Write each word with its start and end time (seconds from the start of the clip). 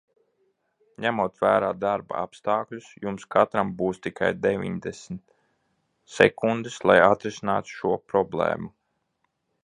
Ņemot 1.03 1.35
vērā 1.43 1.67
darba 1.81 2.15
apstākļus, 2.27 2.87
jums 3.03 3.27
katram 3.35 3.73
būs 3.81 3.99
tikai 4.05 4.29
deviņdesmit 4.45 5.23
sekundes, 6.15 6.79
lai 6.91 6.97
atrisinātu 7.09 7.75
šo 7.81 7.93
problēmu. 8.13 8.73